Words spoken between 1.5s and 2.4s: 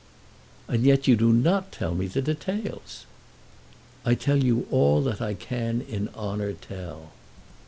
tell me the